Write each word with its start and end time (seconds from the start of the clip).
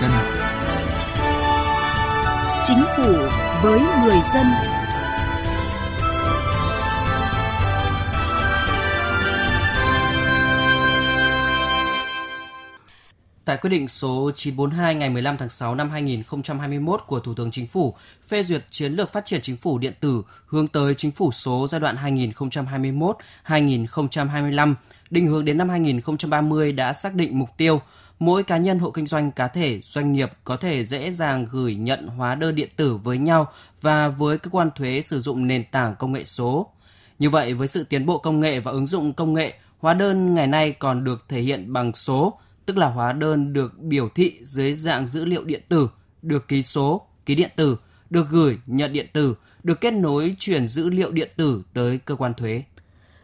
dân. 0.00 0.10
Chính 2.64 2.84
phủ 2.96 3.12
với 3.62 3.80
người 4.04 4.20
dân. 4.34 4.46
Tại 13.44 13.56
quyết 13.56 13.70
định 13.70 13.88
số 13.88 14.30
942 14.36 14.94
ngày 14.94 15.10
15 15.10 15.36
tháng 15.36 15.48
6 15.48 15.74
năm 15.74 15.90
2021 15.90 17.00
của 17.06 17.20
Thủ 17.20 17.34
tướng 17.34 17.50
Chính 17.50 17.66
phủ 17.66 17.94
phê 18.28 18.44
duyệt 18.44 18.64
chiến 18.70 18.92
lược 18.92 19.12
phát 19.12 19.24
triển 19.24 19.40
chính 19.40 19.56
phủ 19.56 19.78
điện 19.78 19.92
tử 20.00 20.22
hướng 20.46 20.68
tới 20.68 20.94
chính 20.94 21.10
phủ 21.10 21.32
số 21.32 21.66
giai 21.68 21.80
đoạn 21.80 21.96
2021-2025, 23.46 24.74
định 25.10 25.26
hướng 25.26 25.44
đến 25.44 25.58
năm 25.58 25.68
2030 25.68 26.72
đã 26.72 26.92
xác 26.92 27.14
định 27.14 27.38
mục 27.38 27.48
tiêu 27.56 27.80
mỗi 28.22 28.42
cá 28.42 28.56
nhân 28.56 28.78
hộ 28.78 28.90
kinh 28.90 29.06
doanh 29.06 29.32
cá 29.32 29.48
thể 29.48 29.80
doanh 29.84 30.12
nghiệp 30.12 30.30
có 30.44 30.56
thể 30.56 30.84
dễ 30.84 31.10
dàng 31.10 31.46
gửi 31.50 31.74
nhận 31.74 32.06
hóa 32.06 32.34
đơn 32.34 32.54
điện 32.54 32.68
tử 32.76 32.96
với 32.96 33.18
nhau 33.18 33.52
và 33.80 34.08
với 34.08 34.38
cơ 34.38 34.50
quan 34.50 34.70
thuế 34.74 35.02
sử 35.02 35.20
dụng 35.20 35.46
nền 35.46 35.64
tảng 35.70 35.94
công 35.98 36.12
nghệ 36.12 36.24
số. 36.24 36.70
Như 37.18 37.30
vậy 37.30 37.54
với 37.54 37.68
sự 37.68 37.84
tiến 37.84 38.06
bộ 38.06 38.18
công 38.18 38.40
nghệ 38.40 38.60
và 38.60 38.70
ứng 38.70 38.86
dụng 38.86 39.12
công 39.12 39.34
nghệ, 39.34 39.54
hóa 39.78 39.94
đơn 39.94 40.34
ngày 40.34 40.46
nay 40.46 40.72
còn 40.72 41.04
được 41.04 41.24
thể 41.28 41.40
hiện 41.40 41.72
bằng 41.72 41.94
số, 41.94 42.38
tức 42.66 42.76
là 42.78 42.86
hóa 42.86 43.12
đơn 43.12 43.52
được 43.52 43.78
biểu 43.78 44.08
thị 44.08 44.38
dưới 44.42 44.74
dạng 44.74 45.06
dữ 45.06 45.24
liệu 45.24 45.44
điện 45.44 45.62
tử, 45.68 45.88
được 46.22 46.48
ký 46.48 46.62
số, 46.62 47.06
ký 47.26 47.34
điện 47.34 47.50
tử, 47.56 47.76
được 48.10 48.26
gửi, 48.30 48.58
nhận 48.66 48.92
điện 48.92 49.06
tử, 49.12 49.34
được 49.62 49.80
kết 49.80 49.90
nối 49.90 50.36
chuyển 50.38 50.66
dữ 50.66 50.88
liệu 50.90 51.10
điện 51.10 51.30
tử 51.36 51.62
tới 51.74 51.98
cơ 52.04 52.14
quan 52.14 52.34
thuế. 52.34 52.62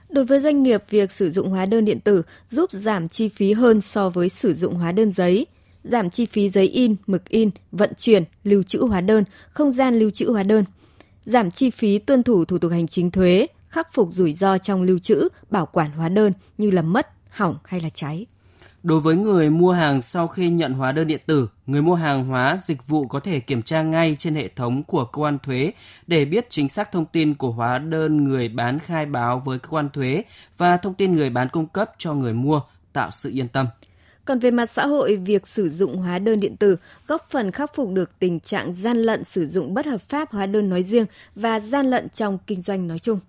Đối 0.08 0.24
với 0.24 0.40
doanh 0.40 0.62
nghiệp, 0.62 0.84
việc 0.90 1.12
sử 1.12 1.30
dụng 1.30 1.50
hóa 1.50 1.66
đơn 1.66 1.84
điện 1.84 2.00
tử 2.00 2.22
giúp 2.48 2.70
giảm 2.72 3.08
chi 3.08 3.28
phí 3.28 3.52
hơn 3.52 3.80
so 3.80 4.10
với 4.10 4.28
sử 4.28 4.54
dụng 4.54 4.74
hóa 4.74 4.92
đơn 4.92 5.12
giấy, 5.12 5.46
giảm 5.84 6.10
chi 6.10 6.26
phí 6.26 6.48
giấy 6.48 6.68
in, 6.68 6.96
mực 7.06 7.28
in, 7.28 7.50
vận 7.72 7.90
chuyển, 7.98 8.24
lưu 8.44 8.62
trữ 8.62 8.80
hóa 8.80 9.00
đơn, 9.00 9.24
không 9.50 9.72
gian 9.72 9.98
lưu 9.98 10.10
trữ 10.10 10.30
hóa 10.30 10.42
đơn, 10.42 10.64
giảm 11.24 11.50
chi 11.50 11.70
phí 11.70 11.98
tuân 11.98 12.22
thủ 12.22 12.44
thủ 12.44 12.58
tục 12.58 12.72
hành 12.72 12.86
chính 12.88 13.10
thuế, 13.10 13.46
khắc 13.68 13.92
phục 13.92 14.08
rủi 14.12 14.32
ro 14.32 14.58
trong 14.58 14.82
lưu 14.82 14.98
trữ, 14.98 15.28
bảo 15.50 15.66
quản 15.66 15.90
hóa 15.90 16.08
đơn 16.08 16.32
như 16.58 16.70
là 16.70 16.82
mất, 16.82 17.08
hỏng 17.28 17.58
hay 17.64 17.80
là 17.80 17.88
cháy. 17.88 18.26
Đối 18.82 19.00
với 19.00 19.16
người 19.16 19.50
mua 19.50 19.72
hàng 19.72 20.02
sau 20.02 20.28
khi 20.28 20.50
nhận 20.50 20.72
hóa 20.72 20.92
đơn 20.92 21.06
điện 21.06 21.20
tử, 21.26 21.48
người 21.66 21.82
mua 21.82 21.94
hàng 21.94 22.24
hóa 22.24 22.58
dịch 22.60 22.86
vụ 22.86 23.06
có 23.06 23.20
thể 23.20 23.40
kiểm 23.40 23.62
tra 23.62 23.82
ngay 23.82 24.16
trên 24.18 24.34
hệ 24.34 24.48
thống 24.48 24.82
của 24.82 25.04
cơ 25.04 25.20
quan 25.22 25.38
thuế 25.38 25.72
để 26.06 26.24
biết 26.24 26.46
chính 26.50 26.68
xác 26.68 26.92
thông 26.92 27.06
tin 27.06 27.34
của 27.34 27.50
hóa 27.50 27.78
đơn 27.78 28.24
người 28.24 28.48
bán 28.48 28.78
khai 28.78 29.06
báo 29.06 29.42
với 29.44 29.58
cơ 29.58 29.68
quan 29.68 29.88
thuế 29.90 30.22
và 30.56 30.76
thông 30.76 30.94
tin 30.94 31.16
người 31.16 31.30
bán 31.30 31.48
cung 31.48 31.66
cấp 31.66 31.90
cho 31.98 32.14
người 32.14 32.32
mua, 32.32 32.60
tạo 32.92 33.10
sự 33.10 33.30
yên 33.30 33.48
tâm. 33.48 33.66
Còn 34.24 34.38
về 34.38 34.50
mặt 34.50 34.66
xã 34.70 34.86
hội, 34.86 35.16
việc 35.16 35.46
sử 35.46 35.70
dụng 35.70 35.96
hóa 35.98 36.18
đơn 36.18 36.40
điện 36.40 36.56
tử 36.56 36.76
góp 37.06 37.30
phần 37.30 37.50
khắc 37.52 37.74
phục 37.74 37.92
được 37.92 38.10
tình 38.18 38.40
trạng 38.40 38.74
gian 38.74 38.96
lận 38.96 39.24
sử 39.24 39.46
dụng 39.46 39.74
bất 39.74 39.86
hợp 39.86 40.02
pháp 40.08 40.32
hóa 40.32 40.46
đơn 40.46 40.68
nói 40.68 40.82
riêng 40.82 41.06
và 41.34 41.60
gian 41.60 41.90
lận 41.90 42.08
trong 42.08 42.38
kinh 42.46 42.62
doanh 42.62 42.88
nói 42.88 42.98
chung. 42.98 43.20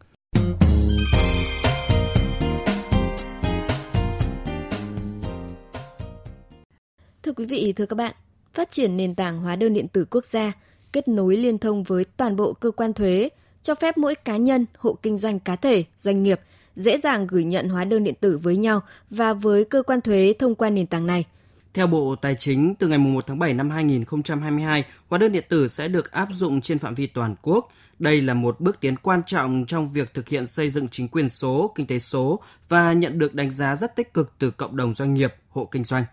Thưa 7.29 7.33
quý 7.33 7.45
vị, 7.45 7.73
thưa 7.75 7.85
các 7.85 7.95
bạn, 7.95 8.13
phát 8.53 8.71
triển 8.71 8.97
nền 8.97 9.15
tảng 9.15 9.41
hóa 9.41 9.55
đơn 9.55 9.73
điện 9.73 9.87
tử 9.87 10.05
quốc 10.11 10.25
gia, 10.25 10.51
kết 10.93 11.07
nối 11.07 11.37
liên 11.37 11.57
thông 11.57 11.83
với 11.83 12.05
toàn 12.17 12.35
bộ 12.35 12.53
cơ 12.53 12.71
quan 12.71 12.93
thuế, 12.93 13.29
cho 13.63 13.75
phép 13.75 13.97
mỗi 13.97 14.15
cá 14.15 14.37
nhân, 14.37 14.65
hộ 14.77 14.97
kinh 15.01 15.17
doanh 15.17 15.39
cá 15.39 15.55
thể, 15.55 15.83
doanh 16.03 16.23
nghiệp 16.23 16.39
dễ 16.75 16.97
dàng 16.97 17.27
gửi 17.27 17.43
nhận 17.43 17.69
hóa 17.69 17.85
đơn 17.85 18.03
điện 18.03 18.13
tử 18.19 18.37
với 18.43 18.57
nhau 18.57 18.81
và 19.09 19.33
với 19.33 19.65
cơ 19.65 19.83
quan 19.83 20.01
thuế 20.01 20.33
thông 20.39 20.55
qua 20.55 20.69
nền 20.69 20.87
tảng 20.87 21.07
này. 21.07 21.25
Theo 21.73 21.87
Bộ 21.87 22.15
Tài 22.15 22.35
chính, 22.35 22.75
từ 22.75 22.87
ngày 22.87 22.97
1 22.97 23.27
tháng 23.27 23.39
7 23.39 23.53
năm 23.53 23.69
2022, 23.69 24.83
hóa 25.07 25.19
đơn 25.19 25.31
điện 25.31 25.43
tử 25.49 25.67
sẽ 25.67 25.87
được 25.87 26.11
áp 26.11 26.27
dụng 26.31 26.61
trên 26.61 26.79
phạm 26.79 26.95
vi 26.95 27.07
toàn 27.07 27.35
quốc. 27.41 27.71
Đây 27.99 28.21
là 28.21 28.33
một 28.33 28.59
bước 28.59 28.79
tiến 28.79 28.95
quan 28.97 29.21
trọng 29.25 29.65
trong 29.67 29.89
việc 29.89 30.13
thực 30.13 30.27
hiện 30.27 30.47
xây 30.47 30.69
dựng 30.69 30.87
chính 30.87 31.07
quyền 31.07 31.29
số, 31.29 31.71
kinh 31.75 31.87
tế 31.87 31.99
số 31.99 32.39
và 32.69 32.93
nhận 32.93 33.19
được 33.19 33.33
đánh 33.33 33.51
giá 33.51 33.75
rất 33.75 33.95
tích 33.95 34.13
cực 34.13 34.31
từ 34.39 34.51
cộng 34.51 34.77
đồng 34.77 34.93
doanh 34.93 35.13
nghiệp, 35.13 35.33
hộ 35.49 35.65
kinh 35.71 35.83
doanh. 35.83 36.03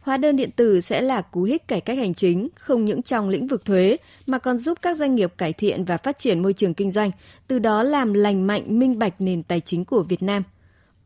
Hóa 0.00 0.16
đơn 0.16 0.36
điện 0.36 0.50
tử 0.50 0.80
sẽ 0.80 1.00
là 1.00 1.20
cú 1.20 1.42
hích 1.42 1.68
cải 1.68 1.80
cách 1.80 1.98
hành 1.98 2.14
chính, 2.14 2.48
không 2.54 2.84
những 2.84 3.02
trong 3.02 3.28
lĩnh 3.28 3.46
vực 3.46 3.64
thuế 3.64 3.96
mà 4.26 4.38
còn 4.38 4.58
giúp 4.58 4.78
các 4.82 4.96
doanh 4.96 5.14
nghiệp 5.14 5.32
cải 5.38 5.52
thiện 5.52 5.84
và 5.84 5.96
phát 5.96 6.18
triển 6.18 6.42
môi 6.42 6.52
trường 6.52 6.74
kinh 6.74 6.90
doanh, 6.90 7.10
từ 7.48 7.58
đó 7.58 7.82
làm 7.82 8.12
lành 8.12 8.46
mạnh 8.46 8.78
minh 8.78 8.98
bạch 8.98 9.20
nền 9.20 9.42
tài 9.42 9.60
chính 9.60 9.84
của 9.84 10.02
Việt 10.02 10.22
Nam. 10.22 10.42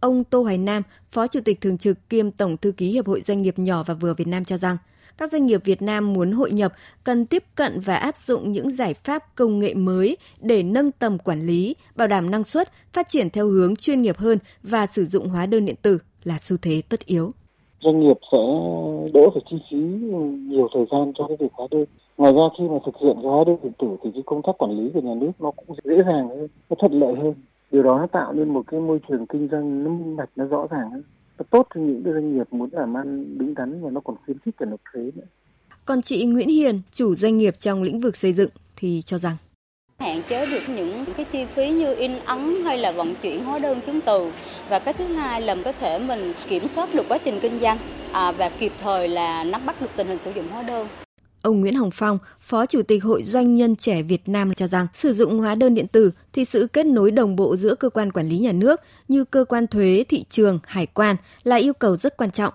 Ông 0.01 0.25
Tô 0.25 0.43
Hoài 0.43 0.59
Nam, 0.59 0.83
Phó 1.11 1.27
Chủ 1.27 1.41
tịch 1.41 1.61
Thường 1.61 1.79
trực 1.79 2.09
kiêm 2.09 2.31
Tổng 2.31 2.57
Thư 2.57 2.73
ký 2.73 2.91
Hiệp 2.91 3.07
hội 3.07 3.21
Doanh 3.21 3.43
nghiệp 3.43 3.59
nhỏ 3.59 3.83
và 3.87 3.95
vừa 3.95 4.15
Việt 4.15 4.29
Nam 4.29 4.45
cho 4.45 4.57
rằng, 4.57 4.77
các 5.19 5.33
doanh 5.33 5.47
nghiệp 5.47 5.65
Việt 5.65 5.83
Nam 5.83 6.13
muốn 6.13 6.33
hội 6.33 6.51
nhập 6.51 6.73
cần 7.05 7.27
tiếp 7.27 7.45
cận 7.55 7.81
và 7.81 7.97
áp 7.97 8.17
dụng 8.17 8.53
những 8.53 8.71
giải 8.71 8.95
pháp 8.95 9.35
công 9.35 9.59
nghệ 9.59 9.75
mới 9.75 10.17
để 10.41 10.63
nâng 10.63 10.93
tầm 10.93 11.19
quản 11.19 11.47
lý, 11.47 11.77
bảo 11.95 12.09
đảm 12.09 12.31
năng 12.31 12.45
suất, 12.45 12.73
phát 12.93 13.09
triển 13.09 13.31
theo 13.31 13.47
hướng 13.47 13.77
chuyên 13.77 14.03
nghiệp 14.03 14.17
hơn 14.17 14.39
và 14.63 14.87
sử 14.87 15.05
dụng 15.05 15.29
hóa 15.29 15.47
đơn 15.47 15.65
điện 15.65 15.77
tử 15.83 15.99
là 16.25 16.39
xu 16.39 16.57
thế 16.57 16.83
tất 16.89 17.07
yếu 17.07 17.33
doanh 17.85 18.01
nghiệp 18.01 18.17
sẽ 18.33 18.39
đỡ 19.15 19.31
phải 19.35 19.43
chi 19.51 19.57
phí 19.71 19.79
nhiều 20.49 20.69
thời 20.75 20.87
gian 20.91 21.13
cho 21.19 21.27
cái 21.29 21.37
việc 21.41 21.53
hóa 21.53 21.67
đơn. 21.71 21.85
Ngoài 22.17 22.33
ra 22.33 22.43
khi 22.59 22.65
mà 22.69 22.79
thực 22.87 22.95
hiện 23.01 23.17
hóa 23.17 23.45
đơn 23.47 23.57
điện 23.63 23.73
tử 23.79 23.97
thì 24.03 24.11
cái 24.15 24.23
công 24.27 24.43
tác 24.43 24.53
quản 24.59 24.79
lý 24.79 24.91
của 24.95 25.01
nhà 25.01 25.15
nước 25.15 25.31
nó 25.39 25.51
cũng 25.51 25.77
dễ 25.85 25.97
dàng 26.07 26.29
hơn, 26.29 26.49
nó 26.71 26.77
thuận 26.81 26.93
lợi 27.01 27.15
hơn. 27.15 27.35
Điều 27.71 27.83
đó 27.83 27.99
nó 27.99 28.07
tạo 28.07 28.33
nên 28.33 28.49
một 28.49 28.63
cái 28.67 28.81
môi 28.81 29.01
trường 29.09 29.27
kinh 29.27 29.49
doanh 29.53 29.85
nó 29.85 29.91
minh 29.91 30.17
bạch, 30.17 30.31
nó 30.37 30.45
rõ 30.45 30.67
ràng 30.71 30.91
hơn. 30.91 31.03
Nó 31.39 31.45
tốt 31.51 31.67
cho 31.75 31.81
những 31.81 32.03
cái 32.05 32.13
doanh 32.13 32.37
nghiệp 32.37 32.47
muốn 32.51 32.69
làm 32.73 32.97
ăn 32.97 33.39
đứng 33.39 33.55
đắn 33.55 33.83
và 33.83 33.91
nó 33.91 34.01
còn 34.01 34.17
khuyến 34.25 34.39
khích 34.39 34.55
cả 34.59 34.67
nộp 34.67 34.81
thuế 34.93 35.03
nữa. 35.03 35.27
Còn 35.85 36.03
chị 36.03 36.25
Nguyễn 36.25 36.49
Hiền, 36.49 36.79
chủ 36.93 37.15
doanh 37.15 37.39
nghiệp 37.39 37.55
trong 37.59 37.83
lĩnh 37.83 38.01
vực 38.01 38.17
xây 38.17 38.33
dựng 38.33 38.51
thì 38.77 39.03
cho 39.03 39.19
rằng 39.19 39.37
hạn 39.99 40.23
chế 40.29 40.47
được 40.47 40.69
những 40.69 41.05
cái 41.17 41.27
chi 41.33 41.45
phí 41.55 41.71
như 41.71 41.95
in 41.95 42.19
ấn 42.25 42.65
hay 42.65 42.79
là 42.79 42.93
vận 42.93 43.15
chuyển 43.23 43.45
hóa 43.45 43.59
đơn 43.59 43.81
chứng 43.81 44.01
từ 44.01 44.31
và 44.69 44.79
cái 44.79 44.95
thứ 44.95 45.05
hai 45.05 45.41
là 45.41 45.57
có 45.65 45.73
thể 45.73 45.99
mình 45.99 46.33
kiểm 46.49 46.69
soát 46.69 46.95
được 46.95 47.05
quá 47.09 47.19
trình 47.25 47.39
kinh 47.43 47.59
doanh 47.61 47.79
à, 48.13 48.33
và 48.33 48.49
kịp 48.49 48.73
thời 48.81 49.09
là 49.09 49.45
nắm 49.45 49.67
bắt 49.67 49.81
được 49.81 49.91
tình 49.97 50.07
hình 50.07 50.19
sử 50.19 50.33
dụng 50.35 50.49
hóa 50.49 50.63
đơn. 50.63 50.87
Ông 51.43 51.61
Nguyễn 51.61 51.75
Hồng 51.75 51.91
Phong, 51.91 52.19
Phó 52.41 52.67
Chủ 52.67 52.83
tịch 52.83 53.05
Hội 53.05 53.23
Doanh 53.23 53.55
nhân 53.55 53.77
trẻ 53.77 54.03
Việt 54.03 54.29
Nam 54.29 54.55
cho 54.55 54.67
rằng 54.67 54.87
sử 54.93 55.13
dụng 55.13 55.39
hóa 55.39 55.55
đơn 55.55 55.75
điện 55.75 55.87
tử 55.87 56.11
thì 56.33 56.45
sự 56.45 56.67
kết 56.73 56.87
nối 56.87 57.11
đồng 57.11 57.37
bộ 57.37 57.57
giữa 57.57 57.75
cơ 57.75 57.89
quan 57.89 58.13
quản 58.13 58.29
lý 58.29 58.39
nhà 58.39 58.53
nước 58.53 58.81
như 59.09 59.25
cơ 59.25 59.45
quan 59.45 59.67
thuế, 59.67 60.05
thị 60.09 60.25
trường, 60.31 60.59
hải 60.67 60.87
quan 60.87 61.17
là 61.45 61.57
yêu 61.57 61.73
cầu 61.73 61.97
rất 61.97 62.17
quan 62.17 62.31
trọng. 62.31 62.53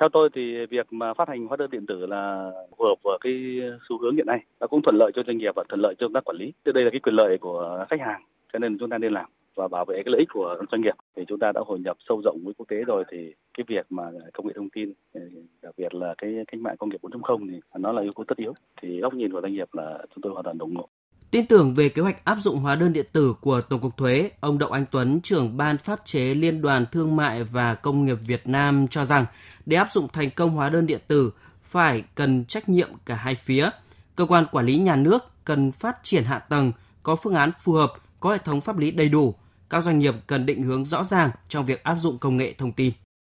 Theo 0.00 0.08
tôi 0.08 0.28
thì 0.34 0.66
việc 0.66 0.92
mà 0.92 1.14
phát 1.14 1.28
hành 1.28 1.46
hóa 1.46 1.56
đơn 1.56 1.70
điện 1.70 1.86
tử 1.86 2.06
là 2.06 2.50
phù 2.78 2.84
hợp 2.84 2.94
với 3.02 3.18
cái 3.20 3.60
xu 3.88 3.98
hướng 3.98 4.16
hiện 4.16 4.26
nay 4.26 4.40
nó 4.60 4.66
cũng 4.66 4.82
thuận 4.82 4.96
lợi 4.96 5.12
cho 5.14 5.22
doanh 5.26 5.38
nghiệp 5.38 5.54
và 5.56 5.64
thuận 5.68 5.80
lợi 5.80 5.94
cho 5.98 6.06
công 6.06 6.12
tác 6.12 6.24
quản 6.24 6.36
lý. 6.36 6.52
Đây 6.64 6.84
là 6.84 6.90
cái 6.90 7.00
quyền 7.00 7.14
lợi 7.14 7.38
của 7.38 7.86
khách 7.90 8.00
hàng, 8.00 8.22
cho 8.52 8.58
nên 8.58 8.78
chúng 8.78 8.90
ta 8.90 8.98
nên 8.98 9.12
làm 9.12 9.26
và 9.56 9.68
bảo 9.68 9.84
vệ 9.84 9.94
cái 9.94 10.12
lợi 10.12 10.18
ích 10.18 10.28
của 10.32 10.56
doanh 10.70 10.80
nghiệp 10.80 10.94
thì 11.16 11.24
chúng 11.28 11.38
ta 11.38 11.52
đã 11.52 11.60
hội 11.66 11.78
nhập 11.78 11.96
sâu 12.08 12.20
rộng 12.24 12.40
với 12.44 12.54
quốc 12.54 12.68
tế 12.68 12.84
rồi 12.84 13.04
thì 13.10 13.34
cái 13.54 13.64
việc 13.68 13.86
mà 13.90 14.02
công 14.32 14.46
nghệ 14.46 14.52
thông 14.56 14.70
tin 14.70 14.92
ừ, 15.12 15.20
đặc 15.62 15.74
biệt 15.76 15.94
là 15.94 16.14
cái 16.18 16.34
cách 16.46 16.60
mạng 16.60 16.76
công 16.78 16.88
nghiệp 16.88 17.00
4.0 17.02 17.48
thì 17.50 17.60
nó 17.78 17.92
là 17.92 18.02
yếu 18.02 18.12
tố 18.16 18.24
tất 18.24 18.36
yếu 18.36 18.52
thì 18.82 19.00
góc 19.00 19.14
nhìn 19.14 19.32
của 19.32 19.40
doanh 19.40 19.52
nghiệp 19.52 19.68
là 19.72 19.98
chúng 20.14 20.22
tôi 20.22 20.32
hoàn 20.32 20.44
toàn 20.44 20.58
ủng 20.58 20.76
hộ. 20.76 20.88
Tin 21.30 21.46
tưởng 21.46 21.74
về 21.74 21.88
kế 21.88 22.02
hoạch 22.02 22.24
áp 22.24 22.38
dụng 22.40 22.58
hóa 22.58 22.74
đơn 22.74 22.92
điện 22.92 23.06
tử 23.12 23.34
của 23.40 23.60
Tổng 23.60 23.80
cục 23.80 23.96
Thuế, 23.96 24.30
ông 24.40 24.58
Đậu 24.58 24.70
Anh 24.70 24.84
Tuấn, 24.90 25.20
trưởng 25.20 25.56
ban 25.56 25.78
pháp 25.78 26.00
chế 26.04 26.34
Liên 26.34 26.62
đoàn 26.62 26.86
Thương 26.92 27.16
mại 27.16 27.44
và 27.44 27.74
Công 27.74 28.04
nghiệp 28.04 28.18
Việt 28.26 28.46
Nam 28.46 28.86
cho 28.90 29.04
rằng 29.04 29.26
để 29.66 29.76
áp 29.76 29.88
dụng 29.92 30.08
thành 30.12 30.30
công 30.30 30.50
hóa 30.50 30.68
đơn 30.68 30.86
điện 30.86 31.00
tử 31.08 31.32
phải 31.62 32.02
cần 32.14 32.44
trách 32.44 32.68
nhiệm 32.68 32.88
cả 33.04 33.14
hai 33.14 33.34
phía. 33.34 33.70
Cơ 34.16 34.26
quan 34.26 34.46
quản 34.52 34.66
lý 34.66 34.78
nhà 34.78 34.96
nước 34.96 35.24
cần 35.44 35.72
phát 35.72 35.98
triển 36.02 36.24
hạ 36.24 36.38
tầng, 36.38 36.72
có 37.02 37.16
phương 37.16 37.34
án 37.34 37.50
phù 37.58 37.72
hợp, 37.72 37.92
có 38.20 38.32
hệ 38.32 38.38
thống 38.38 38.60
pháp 38.60 38.78
lý 38.78 38.90
đầy 38.90 39.08
đủ. 39.08 39.34
Các 39.70 39.84
doanh 39.84 39.98
nghiệp 39.98 40.14
cần 40.26 40.46
định 40.46 40.62
hướng 40.62 40.84
rõ 40.84 41.04
ràng 41.04 41.30
trong 41.48 41.64
việc 41.64 41.82
áp 41.82 41.96
dụng 41.98 42.18
công 42.18 42.36
nghệ 42.36 42.54
thông 42.58 42.72
tin. 42.72 42.92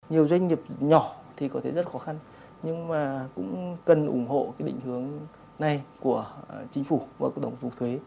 Nhiều 0.09 0.27
doanh 0.27 0.47
nghiệp 0.47 0.59
nhỏ 0.79 1.15
thì 1.37 1.47
có 1.47 1.61
thể 1.63 1.71
rất 1.71 1.85
khó 1.91 1.99
khăn, 1.99 2.19
nhưng 2.63 2.87
mà 2.87 3.27
cũng 3.35 3.77
cần 3.85 4.07
ủng 4.07 4.27
hộ 4.27 4.53
cái 4.59 4.67
định 4.67 4.79
hướng 4.85 5.09
này 5.59 5.81
của 5.99 6.25
ờ, 6.47 6.65
chính 6.71 6.83
phủ 6.83 7.01
và 7.19 7.29
của 7.29 7.41
tổng 7.41 7.55
cục 7.61 7.77
thuế. 7.79 7.99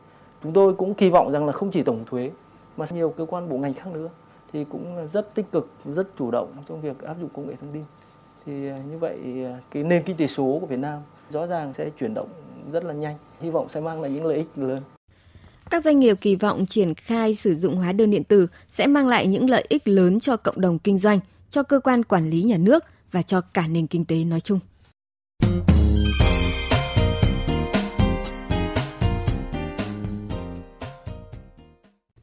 Chúng 0.42 0.52
tôi 0.52 0.74
cũng 0.74 0.94
kỳ 0.94 1.10
vọng 1.10 1.32
rằng 1.32 1.46
là 1.46 1.52
không 1.52 1.70
chỉ 1.70 1.82
tổng 1.82 1.98
cục 1.98 2.10
thuế 2.10 2.30
mà 2.76 2.86
nhiều 2.90 3.14
cơ 3.16 3.26
quan 3.28 3.48
bộ 3.48 3.58
ngành 3.58 3.74
khác 3.74 3.86
nữa 3.92 4.08
thì 4.52 4.64
cũng 4.64 5.08
rất 5.08 5.34
tích 5.34 5.52
cực 5.52 5.68
rất 5.84 6.08
chủ 6.18 6.30
động 6.30 6.52
trong 6.68 6.80
việc 6.80 7.00
áp 7.02 7.16
dụng 7.20 7.30
công 7.34 7.48
nghệ 7.48 7.54
thông 7.60 7.72
tin. 7.72 7.84
Thì 8.46 8.68
ờ, 8.68 8.76
như 8.90 8.98
vậy 8.98 9.18
ờ, 9.44 9.58
cái 9.70 9.84
nền 9.84 10.02
kinh 10.02 10.16
tế 10.16 10.26
số 10.26 10.58
của 10.60 10.66
Việt 10.66 10.78
Nam 10.78 11.00
rõ 11.30 11.46
ràng 11.46 11.72
sẽ 11.74 11.90
chuyển 11.98 12.14
động 12.14 12.28
rất 12.72 12.84
là 12.84 12.94
nhanh. 12.94 13.16
Hy 13.40 13.50
vọng 13.50 13.68
sẽ 13.68 13.80
mang 13.80 14.00
lại 14.00 14.10
những 14.10 14.26
lợi 14.26 14.36
ích 14.36 14.48
lớn. 14.56 14.80
Các 15.70 15.84
doanh 15.84 16.00
nghiệp 16.00 16.16
kỳ 16.20 16.36
vọng 16.36 16.66
triển 16.66 16.94
khai 16.94 17.34
sử 17.34 17.54
dụng 17.54 17.76
hóa 17.76 17.92
đơn 17.92 18.10
điện 18.10 18.24
tử 18.24 18.46
sẽ 18.70 18.86
mang 18.86 19.08
lại 19.08 19.26
những 19.26 19.50
lợi 19.50 19.64
ích 19.68 19.88
lớn 19.88 20.20
cho 20.20 20.36
cộng 20.36 20.60
đồng 20.60 20.78
kinh 20.78 20.98
doanh, 20.98 21.20
cho 21.50 21.62
cơ 21.62 21.80
quan 21.80 22.04
quản 22.04 22.30
lý 22.30 22.42
nhà 22.42 22.56
nước 22.56 22.84
và 23.12 23.22
cho 23.22 23.40
cả 23.40 23.66
nền 23.70 23.86
kinh 23.86 24.04
tế 24.04 24.24
nói 24.24 24.40
chung. 24.40 24.58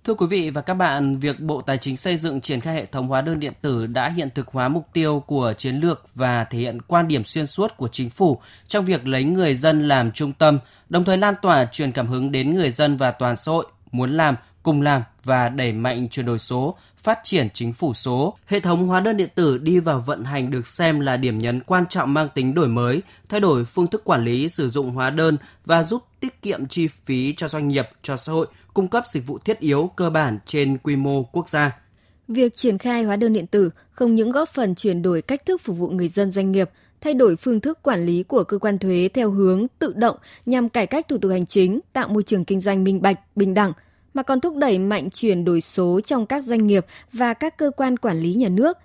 Thưa 0.04 0.14
quý 0.14 0.26
vị 0.28 0.50
và 0.50 0.62
các 0.62 0.74
bạn, 0.74 1.20
việc 1.20 1.40
Bộ 1.40 1.62
Tài 1.62 1.78
chính 1.78 1.98
xây 1.98 2.18
dựng 2.18 2.42
triển 2.42 2.62
khai 2.62 2.76
hệ 2.76 2.86
thống 2.86 3.08
hóa 3.08 3.22
đơn 3.22 3.40
điện 3.40 3.54
tử 3.62 3.86
đã 3.86 4.10
hiện 4.10 4.30
thực 4.36 4.48
hóa 4.48 4.68
mục 4.68 4.88
tiêu 4.94 5.24
của 5.28 5.54
chiến 5.58 5.76
lược 5.76 6.16
và 6.16 6.44
thể 6.44 6.60
hiện 6.60 6.82
quan 6.82 7.08
điểm 7.08 7.24
xuyên 7.24 7.48
suốt 7.48 7.78
của 7.78 7.88
chính 7.88 8.10
phủ 8.10 8.42
trong 8.68 8.86
việc 8.86 9.08
lấy 9.08 9.24
người 9.24 9.56
dân 9.56 9.88
làm 9.88 10.12
trung 10.12 10.34
tâm, 10.34 10.60
đồng 10.90 11.06
thời 11.06 11.18
lan 11.18 11.36
tỏa 11.42 11.66
truyền 11.66 11.92
cảm 11.92 12.08
hứng 12.08 12.32
đến 12.32 12.54
người 12.54 12.72
dân 12.72 12.98
và 12.98 13.12
toàn 13.12 13.36
xã 13.36 13.52
hội 13.52 13.66
muốn 13.92 14.18
làm, 14.18 14.36
cùng 14.64 14.82
làm 14.82 15.04
và 15.24 15.50
đẩy 15.50 15.74
mạnh 15.74 16.08
chuyển 16.10 16.26
đổi 16.26 16.40
số, 16.40 16.76
phát 16.98 17.20
triển 17.24 17.48
chính 17.54 17.74
phủ 17.74 17.94
số. 17.94 18.38
Hệ 18.46 18.60
thống 18.60 18.88
hóa 18.88 19.00
đơn 19.00 19.18
điện 19.18 19.30
tử 19.36 19.58
đi 19.58 19.80
vào 19.80 20.00
vận 20.00 20.24
hành 20.24 20.52
được 20.52 20.68
xem 20.68 21.00
là 21.00 21.18
điểm 21.18 21.40
nhấn 21.40 21.60
quan 21.60 21.86
trọng 21.86 22.14
mang 22.14 22.30
tính 22.30 22.54
đổi 22.54 22.68
mới, 22.68 23.02
thay 23.30 23.40
đổi 23.40 23.66
phương 23.66 23.88
thức 23.88 24.04
quản 24.04 24.24
lý 24.26 24.50
sử 24.50 24.70
dụng 24.70 24.92
hóa 24.92 25.10
đơn 25.10 25.38
và 25.66 25.84
giúp 25.84 26.04
tiết 26.20 26.42
kiệm 26.42 26.68
chi 26.68 26.88
phí 26.88 27.34
cho 27.38 27.48
doanh 27.48 27.68
nghiệp, 27.68 27.86
cho 28.02 28.18
xã 28.18 28.34
hội, 28.34 28.48
cung 28.74 28.88
cấp 28.88 29.04
dịch 29.08 29.28
vụ 29.28 29.40
thiết 29.40 29.60
yếu 29.60 29.92
cơ 29.96 30.10
bản 30.10 30.40
trên 30.46 30.78
quy 30.78 30.96
mô 30.96 31.24
quốc 31.24 31.50
gia. 31.50 31.80
Việc 32.28 32.56
triển 32.56 32.78
khai 32.78 33.04
hóa 33.04 33.16
đơn 33.16 33.34
điện 33.34 33.48
tử 33.48 33.70
không 33.92 34.16
những 34.16 34.32
góp 34.32 34.50
phần 34.50 34.76
chuyển 34.76 35.02
đổi 35.02 35.22
cách 35.22 35.46
thức 35.46 35.62
phục 35.62 35.78
vụ 35.78 35.90
người 35.90 36.10
dân 36.10 36.32
doanh 36.32 36.52
nghiệp, 36.52 36.70
thay 37.02 37.14
đổi 37.14 37.36
phương 37.36 37.60
thức 37.60 37.80
quản 37.84 38.06
lý 38.06 38.24
của 38.24 38.44
cơ 38.44 38.58
quan 38.58 38.78
thuế 38.80 39.10
theo 39.14 39.32
hướng 39.32 39.68
tự 39.80 39.94
động 39.96 40.18
nhằm 40.46 40.70
cải 40.70 40.88
cách 40.88 41.08
thủ 41.08 41.18
tục 41.18 41.32
hành 41.32 41.46
chính, 41.46 41.80
tạo 41.94 42.08
môi 42.08 42.24
trường 42.24 42.46
kinh 42.46 42.62
doanh 42.62 42.84
minh 42.84 43.02
bạch, 43.02 43.20
bình 43.36 43.54
đẳng, 43.54 43.74
mà 44.14 44.24
còn 44.24 44.42
thúc 44.42 44.56
đẩy 44.56 44.80
mạnh 44.80 45.10
chuyển 45.10 45.46
đổi 45.46 45.62
số 45.62 46.02
trong 46.02 46.26
các 46.26 46.44
doanh 46.44 46.68
nghiệp 46.68 46.86
và 47.14 47.34
các 47.34 47.58
cơ 47.58 47.72
quan 47.78 47.98
quản 47.98 48.18
lý 48.18 48.34
nhà 48.34 48.50
nước, 48.50 48.78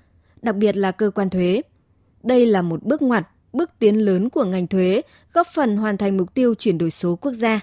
đặc 0.42 0.56
biệt 0.56 0.76
là 0.76 0.90
cơ 0.90 1.10
quan 1.10 1.30
thuế. 1.30 1.62
Đây 2.22 2.46
là 2.46 2.62
một 2.62 2.82
bước 2.82 3.02
ngoặt, 3.02 3.28
bước 3.54 3.70
tiến 3.78 4.04
lớn 4.04 4.30
của 4.30 4.44
ngành 4.44 4.66
thuế, 4.66 5.02
góp 5.32 5.46
phần 5.54 5.76
hoàn 5.76 5.96
thành 5.96 6.16
mục 6.16 6.34
tiêu 6.34 6.54
chuyển 6.54 6.78
đổi 6.78 6.90
số 6.90 7.16
quốc 7.16 7.32
gia. 7.32 7.60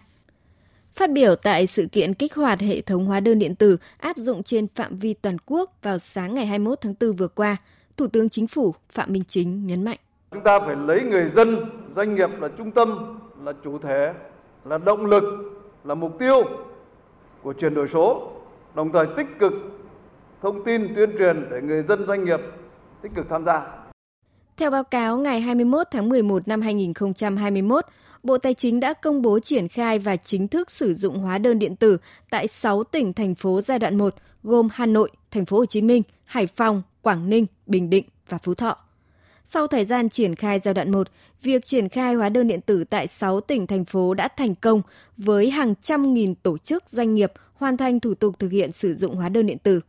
Phát 0.96 1.12
biểu 1.12 1.36
tại 1.36 1.68
sự 1.68 1.88
kiện 1.92 2.14
kích 2.14 2.36
hoạt 2.36 2.60
hệ 2.60 2.82
thống 2.82 3.06
hóa 3.06 3.20
đơn 3.20 3.40
điện 3.40 3.56
tử 3.56 3.78
áp 3.98 4.18
dụng 4.18 4.44
trên 4.44 4.68
phạm 4.68 5.00
vi 5.00 5.14
toàn 5.14 5.38
quốc 5.46 5.72
vào 5.82 5.98
sáng 5.98 6.34
ngày 6.34 6.46
21 6.46 6.82
tháng 6.82 6.94
4 7.00 7.12
vừa 7.12 7.28
qua, 7.28 7.58
Thủ 7.98 8.08
tướng 8.08 8.30
Chính 8.30 8.48
phủ 8.48 8.76
Phạm 8.92 9.14
Minh 9.14 9.24
Chính 9.28 9.66
nhấn 9.66 9.84
mạnh. 9.84 9.98
Chúng 10.32 10.44
ta 10.44 10.60
phải 10.60 10.76
lấy 10.76 11.02
người 11.02 11.28
dân, 11.28 11.70
doanh 11.96 12.16
nghiệp 12.16 12.30
là 12.40 12.48
trung 12.58 12.72
tâm, 12.72 13.20
là 13.44 13.54
chủ 13.64 13.80
thể, 13.80 14.14
là 14.66 14.78
động 14.78 15.06
lực, 15.06 15.24
là 15.84 15.96
mục 15.96 16.20
tiêu 16.20 16.44
của 17.42 17.54
chuyển 17.54 17.74
đổi 17.74 17.88
số, 17.88 18.32
đồng 18.76 18.92
thời 18.92 19.06
tích 19.18 19.28
cực 19.40 19.54
thông 20.42 20.64
tin 20.64 20.96
tuyên 20.96 21.10
truyền 21.18 21.48
để 21.52 21.62
người 21.62 21.84
dân 21.84 22.08
doanh 22.08 22.24
nghiệp 22.26 22.40
tích 23.02 23.12
cực 23.16 23.26
tham 23.30 23.46
gia. 23.46 23.81
Theo 24.62 24.72
báo 24.72 24.84
cáo 24.84 25.18
ngày 25.18 25.42
21 25.42 25.88
tháng 25.92 26.10
11 26.10 26.48
năm 26.48 26.62
2021, 26.62 27.86
Bộ 28.24 28.38
Tài 28.38 28.54
chính 28.54 28.80
đã 28.80 28.94
công 28.94 29.22
bố 29.22 29.40
triển 29.40 29.68
khai 29.68 30.00
và 30.00 30.16
chính 30.16 30.48
thức 30.48 30.72
sử 30.72 30.94
dụng 30.96 31.20
hóa 31.20 31.38
đơn 31.38 31.60
điện 31.60 31.76
tử 31.76 31.98
tại 32.30 32.48
6 32.48 32.84
tỉnh 32.84 33.14
thành 33.14 33.36
phố 33.36 33.62
giai 33.62 33.80
đoạn 33.80 33.98
1 33.98 34.16
gồm 34.44 34.68
Hà 34.72 34.86
Nội, 34.86 35.10
Thành 35.32 35.46
phố 35.46 35.58
Hồ 35.58 35.66
Chí 35.66 35.82
Minh, 35.82 36.04
Hải 36.26 36.48
Phòng, 36.48 36.82
Quảng 37.02 37.30
Ninh, 37.30 37.46
Bình 37.66 37.90
Định 37.90 38.06
và 38.30 38.38
Phú 38.38 38.54
Thọ. 38.54 38.78
Sau 39.46 39.68
thời 39.68 39.86
gian 39.86 40.10
triển 40.10 40.36
khai 40.36 40.60
giai 40.60 40.74
đoạn 40.74 40.92
1, 40.92 41.08
việc 41.42 41.66
triển 41.66 41.90
khai 41.90 42.14
hóa 42.14 42.30
đơn 42.30 42.48
điện 42.48 42.62
tử 42.62 42.84
tại 42.84 43.08
6 43.08 43.42
tỉnh 43.42 43.68
thành 43.68 43.86
phố 43.86 44.14
đã 44.14 44.28
thành 44.28 44.56
công 44.56 44.82
với 45.18 45.50
hàng 45.50 45.74
trăm 45.82 46.14
nghìn 46.14 46.36
tổ 46.36 46.58
chức 46.58 46.84
doanh 46.90 47.16
nghiệp 47.16 47.32
hoàn 47.54 47.78
thành 47.78 48.00
thủ 48.00 48.14
tục 48.14 48.40
thực 48.40 48.52
hiện 48.52 48.72
sử 48.72 48.94
dụng 48.94 49.16
hóa 49.16 49.30
đơn 49.30 49.46
điện 49.46 49.58
tử. 49.58 49.82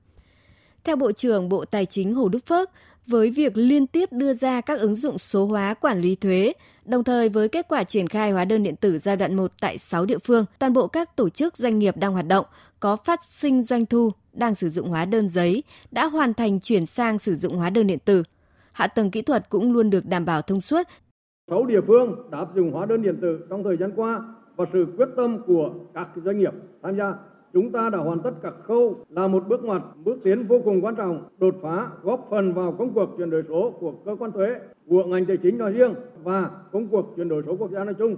Theo 0.85 0.97
Bộ 0.97 1.13
trưởng 1.13 1.49
Bộ 1.49 1.65
Tài 1.65 1.87
chính 1.87 2.15
Hồ 2.15 2.29
Đức 2.29 2.47
Phước, 2.47 2.71
với 3.07 3.31
việc 3.31 3.53
liên 3.55 3.87
tiếp 3.87 4.13
đưa 4.13 4.35
ra 4.35 4.61
các 4.61 4.81
ứng 4.81 4.95
dụng 4.95 5.19
số 5.19 5.47
hóa 5.47 5.75
quản 5.75 6.01
lý 6.01 6.15
thuế, 6.15 6.53
đồng 6.85 7.05
thời 7.05 7.29
với 7.29 7.49
kết 7.49 7.67
quả 7.69 7.85
triển 7.85 8.09
khai 8.09 8.31
hóa 8.31 8.45
đơn 8.45 8.63
điện 8.63 8.77
tử 8.77 8.99
giai 8.99 9.17
đoạn 9.17 9.35
1 9.35 9.51
tại 9.61 9.79
6 9.79 10.07
địa 10.07 10.19
phương, 10.19 10.45
toàn 10.59 10.73
bộ 10.73 10.87
các 10.87 11.17
tổ 11.17 11.29
chức 11.29 11.57
doanh 11.57 11.79
nghiệp 11.79 11.97
đang 11.97 12.13
hoạt 12.13 12.27
động 12.27 12.47
có 12.81 12.97
phát 12.97 13.21
sinh 13.25 13.63
doanh 13.63 13.87
thu 13.87 14.13
đang 14.33 14.55
sử 14.55 14.69
dụng 14.69 14.89
hóa 14.89 15.05
đơn 15.05 15.29
giấy 15.29 15.63
đã 15.91 16.07
hoàn 16.07 16.35
thành 16.35 16.61
chuyển 16.61 16.87
sang 16.87 17.19
sử 17.19 17.35
dụng 17.35 17.57
hóa 17.57 17.71
đơn 17.71 17.87
điện 17.87 17.99
tử. 18.05 18.23
Hạ 18.73 18.87
tầng 18.87 19.11
kỹ 19.11 19.23
thuật 19.23 19.49
cũng 19.49 19.73
luôn 19.73 19.91
được 19.91 20.07
đảm 20.07 20.25
bảo 20.25 20.43
thông 20.43 20.61
suốt. 20.61 20.83
6 21.51 21.67
địa 21.67 21.81
phương 21.87 22.31
đã 22.31 22.39
áp 22.39 22.49
dụng 22.55 22.73
hóa 22.73 22.87
đơn 22.87 23.03
điện 23.03 23.19
tử 23.23 23.39
trong 23.51 23.65
thời 23.65 23.77
gian 23.77 23.93
qua 23.97 24.21
và 24.57 24.65
sự 24.73 24.87
quyết 24.97 25.09
tâm 25.17 25.39
của 25.47 25.71
các 25.95 26.09
doanh 26.25 26.39
nghiệp 26.39 26.53
tham 26.83 26.97
gia 26.99 27.15
chúng 27.53 27.73
ta 27.73 27.89
đã 27.93 27.99
hoàn 27.99 28.21
tất 28.25 28.31
các 28.43 28.55
khâu 28.65 28.97
là 29.09 29.29
một 29.29 29.45
bước 29.49 29.65
ngoặt, 29.65 29.83
bước 30.05 30.17
tiến 30.25 30.47
vô 30.47 30.61
cùng 30.65 30.85
quan 30.85 30.97
trọng, 30.97 31.29
đột 31.39 31.55
phá, 31.63 31.89
góp 32.03 32.27
phần 32.31 32.55
vào 32.55 32.75
công 32.79 32.95
cuộc 32.95 33.09
chuyển 33.19 33.31
đổi 33.31 33.43
số 33.49 33.73
của 33.81 33.93
cơ 34.05 34.17
quan 34.19 34.33
thuế, 34.33 34.47
của 34.89 35.05
ngành 35.05 35.27
tài 35.27 35.37
chính 35.37 35.59
nói 35.59 35.73
riêng 35.73 35.95
và 36.23 36.51
công 36.73 36.89
cuộc 36.89 37.13
chuyển 37.17 37.29
đổi 37.29 37.43
số 37.47 37.57
quốc 37.59 37.71
gia 37.71 37.85
nói 37.85 37.95
chung. 37.99 38.17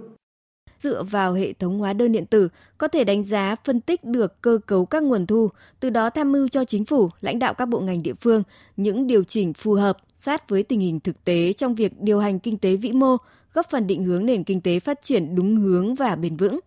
Dựa 0.77 1.03
vào 1.03 1.33
hệ 1.33 1.53
thống 1.53 1.79
hóa 1.79 1.93
đơn 1.93 2.11
điện 2.11 2.25
tử, 2.25 2.49
có 2.77 2.87
thể 2.87 3.03
đánh 3.03 3.23
giá, 3.23 3.55
phân 3.63 3.81
tích 3.81 4.03
được 4.03 4.41
cơ 4.41 4.59
cấu 4.65 4.85
các 4.85 5.03
nguồn 5.03 5.25
thu, 5.25 5.49
từ 5.79 5.89
đó 5.89 6.09
tham 6.09 6.31
mưu 6.31 6.47
cho 6.47 6.65
chính 6.65 6.85
phủ, 6.85 7.09
lãnh 7.21 7.39
đạo 7.39 7.53
các 7.53 7.65
bộ 7.65 7.79
ngành 7.79 8.03
địa 8.03 8.13
phương 8.13 8.43
những 8.77 9.07
điều 9.07 9.23
chỉnh 9.23 9.53
phù 9.53 9.73
hợp 9.73 9.97
sát 10.11 10.49
với 10.49 10.63
tình 10.63 10.79
hình 10.79 10.99
thực 10.99 11.23
tế 11.23 11.53
trong 11.53 11.75
việc 11.75 11.91
điều 11.99 12.19
hành 12.19 12.39
kinh 12.39 12.57
tế 12.57 12.75
vĩ 12.75 12.91
mô, 12.91 13.17
góp 13.53 13.69
phần 13.69 13.87
định 13.87 14.03
hướng 14.03 14.25
nền 14.25 14.43
kinh 14.43 14.61
tế 14.61 14.79
phát 14.79 15.01
triển 15.03 15.35
đúng 15.35 15.55
hướng 15.55 15.95
và 15.95 16.15
bền 16.15 16.35
vững. 16.35 16.59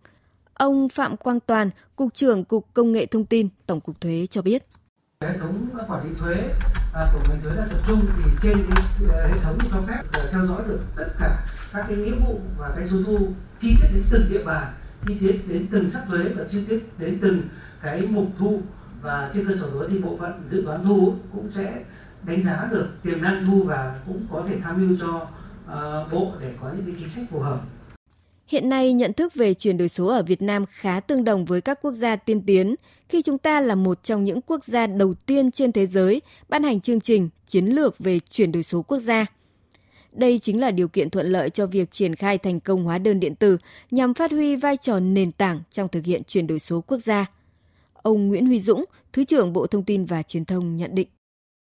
Ông 0.59 0.89
Phạm 0.89 1.17
Quang 1.17 1.39
Toàn, 1.39 1.69
Cục 1.95 2.13
trưởng 2.13 2.45
Cục 2.45 2.67
Công 2.73 2.91
nghệ 2.91 3.05
Thông 3.05 3.25
tin, 3.25 3.49
Tổng 3.65 3.81
cục 3.81 4.01
Thuế 4.01 4.27
cho 4.27 4.41
biết. 4.41 4.63
Hệ 5.21 5.37
thống 5.37 5.67
quản 5.87 6.03
lý 6.03 6.15
thuế 6.19 6.35
à, 6.93 7.05
của 7.13 7.19
ngành 7.29 7.41
thuế 7.43 7.51
là 7.55 7.67
tập 7.71 7.79
trung 7.87 7.99
thì 8.17 8.31
trên 8.43 8.57
à, 9.13 9.27
hệ 9.27 9.39
thống 9.43 9.57
cho 9.71 9.81
phép 9.87 10.01
theo 10.31 10.47
dõi 10.47 10.61
được 10.67 10.79
tất 10.95 11.07
cả 11.19 11.45
các 11.73 11.85
cái 11.87 11.97
nghĩa 11.97 12.15
vụ 12.25 12.39
và 12.57 12.73
cái 12.75 12.87
số 12.91 12.97
thu 13.05 13.17
chi 13.61 13.75
tiết 13.81 13.87
đến 13.93 14.03
từng 14.11 14.21
địa 14.29 14.43
bàn, 14.43 14.73
chi 15.07 15.17
tiết 15.19 15.41
đến 15.47 15.67
từng 15.71 15.91
sắc 15.91 16.01
thuế 16.07 16.23
và 16.23 16.43
chi 16.51 16.65
tiết 16.69 16.99
đến 16.99 17.19
từng 17.21 17.41
cái 17.81 18.01
mục 18.01 18.27
thu 18.39 18.61
và 19.01 19.31
trên 19.33 19.47
cơ 19.47 19.55
sở 19.55 19.67
đó 19.73 19.85
thì 19.89 19.99
bộ 19.99 20.17
phận 20.19 20.31
dự 20.51 20.63
toán 20.65 20.83
thu 20.85 21.13
cũng 21.33 21.51
sẽ 21.51 21.83
đánh 22.23 22.43
giá 22.43 22.67
được 22.71 22.87
tiềm 23.03 23.21
năng 23.21 23.45
thu 23.45 23.63
và 23.63 23.99
cũng 24.07 24.27
có 24.31 24.43
thể 24.49 24.59
tham 24.63 24.87
mưu 24.87 24.97
cho 25.01 25.27
uh, 25.65 26.13
bộ 26.13 26.31
để 26.39 26.53
có 26.61 26.71
những 26.75 26.85
cái 26.85 26.95
chính 26.99 27.09
sách 27.09 27.25
phù 27.31 27.39
hợp 27.39 27.59
Hiện 28.49 28.69
nay, 28.69 28.93
nhận 28.93 29.13
thức 29.13 29.33
về 29.33 29.53
chuyển 29.53 29.77
đổi 29.77 29.89
số 29.89 30.07
ở 30.07 30.23
Việt 30.23 30.41
Nam 30.41 30.65
khá 30.69 30.99
tương 30.99 31.23
đồng 31.23 31.45
với 31.45 31.61
các 31.61 31.79
quốc 31.81 31.91
gia 31.91 32.15
tiên 32.15 32.41
tiến, 32.41 32.75
khi 33.09 33.21
chúng 33.21 33.37
ta 33.37 33.61
là 33.61 33.75
một 33.75 34.03
trong 34.03 34.23
những 34.23 34.41
quốc 34.41 34.65
gia 34.65 34.87
đầu 34.87 35.13
tiên 35.13 35.51
trên 35.51 35.71
thế 35.71 35.85
giới 35.85 36.21
ban 36.49 36.63
hành 36.63 36.81
chương 36.81 37.01
trình 37.01 37.29
chiến 37.47 37.65
lược 37.65 37.99
về 37.99 38.19
chuyển 38.29 38.51
đổi 38.51 38.63
số 38.63 38.81
quốc 38.81 38.99
gia. 38.99 39.25
Đây 40.11 40.39
chính 40.39 40.59
là 40.59 40.71
điều 40.71 40.87
kiện 40.87 41.09
thuận 41.09 41.27
lợi 41.27 41.49
cho 41.49 41.65
việc 41.65 41.91
triển 41.91 42.15
khai 42.15 42.37
thành 42.37 42.59
công 42.59 42.83
hóa 42.83 42.97
đơn 42.97 43.19
điện 43.19 43.35
tử 43.35 43.57
nhằm 43.91 44.13
phát 44.13 44.31
huy 44.31 44.55
vai 44.55 44.77
trò 44.77 44.99
nền 44.99 45.31
tảng 45.31 45.61
trong 45.71 45.87
thực 45.87 46.05
hiện 46.05 46.21
chuyển 46.27 46.47
đổi 46.47 46.59
số 46.59 46.81
quốc 46.81 46.99
gia. 47.05 47.25
Ông 47.93 48.27
Nguyễn 48.27 48.45
Huy 48.45 48.59
Dũng, 48.59 48.85
Thứ 49.13 49.23
trưởng 49.23 49.53
Bộ 49.53 49.67
Thông 49.67 49.83
tin 49.83 50.05
và 50.05 50.23
Truyền 50.23 50.45
thông 50.45 50.77
nhận 50.77 50.95
định. 50.95 51.07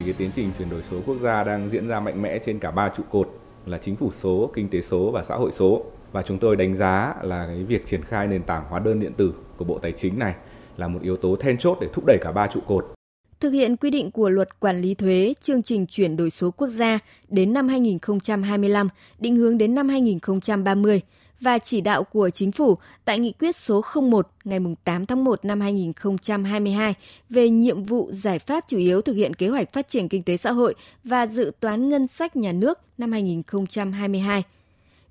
Cái 0.04 0.12
tiến 0.12 0.30
trình 0.36 0.50
chuyển 0.58 0.70
đổi 0.70 0.82
số 0.82 1.00
quốc 1.06 1.18
gia 1.18 1.44
đang 1.44 1.70
diễn 1.70 1.88
ra 1.88 2.00
mạnh 2.00 2.22
mẽ 2.22 2.38
trên 2.46 2.58
cả 2.58 2.70
ba 2.70 2.88
trụ 2.96 3.02
cột 3.10 3.40
là 3.66 3.78
chính 3.78 3.96
phủ 3.96 4.10
số, 4.12 4.50
kinh 4.54 4.68
tế 4.68 4.80
số 4.80 5.10
và 5.10 5.22
xã 5.22 5.36
hội 5.36 5.52
số 5.52 5.84
và 6.14 6.22
chúng 6.22 6.38
tôi 6.38 6.56
đánh 6.56 6.74
giá 6.74 7.14
là 7.22 7.46
cái 7.46 7.64
việc 7.64 7.86
triển 7.86 8.02
khai 8.02 8.26
nền 8.26 8.42
tảng 8.42 8.64
hóa 8.68 8.80
đơn 8.80 9.00
điện 9.00 9.12
tử 9.16 9.34
của 9.56 9.64
Bộ 9.64 9.78
Tài 9.78 9.92
chính 9.92 10.18
này 10.18 10.34
là 10.76 10.88
một 10.88 11.02
yếu 11.02 11.16
tố 11.16 11.36
then 11.36 11.58
chốt 11.58 11.78
để 11.80 11.88
thúc 11.92 12.04
đẩy 12.06 12.18
cả 12.20 12.32
ba 12.32 12.46
trụ 12.46 12.60
cột. 12.66 12.94
Thực 13.40 13.50
hiện 13.50 13.76
quy 13.76 13.90
định 13.90 14.10
của 14.10 14.28
luật 14.28 14.60
quản 14.60 14.80
lý 14.80 14.94
thuế, 14.94 15.34
chương 15.42 15.62
trình 15.62 15.86
chuyển 15.86 16.16
đổi 16.16 16.30
số 16.30 16.50
quốc 16.50 16.68
gia 16.68 16.98
đến 17.28 17.52
năm 17.52 17.68
2025, 17.68 18.88
định 19.18 19.36
hướng 19.36 19.58
đến 19.58 19.74
năm 19.74 19.88
2030 19.88 21.00
và 21.40 21.58
chỉ 21.58 21.80
đạo 21.80 22.04
của 22.04 22.30
chính 22.30 22.52
phủ 22.52 22.78
tại 23.04 23.18
nghị 23.18 23.32
quyết 23.32 23.56
số 23.56 23.82
01 24.02 24.28
ngày 24.44 24.60
8 24.84 25.06
tháng 25.06 25.24
1 25.24 25.44
năm 25.44 25.60
2022 25.60 26.94
về 27.30 27.48
nhiệm 27.48 27.82
vụ 27.82 28.10
giải 28.12 28.38
pháp 28.38 28.64
chủ 28.68 28.78
yếu 28.78 29.00
thực 29.00 29.16
hiện 29.16 29.34
kế 29.34 29.48
hoạch 29.48 29.72
phát 29.72 29.88
triển 29.88 30.08
kinh 30.08 30.22
tế 30.22 30.36
xã 30.36 30.52
hội 30.52 30.74
và 31.04 31.26
dự 31.26 31.52
toán 31.60 31.88
ngân 31.88 32.06
sách 32.06 32.36
nhà 32.36 32.52
nước 32.52 32.78
năm 32.98 33.12
2022 33.12 34.44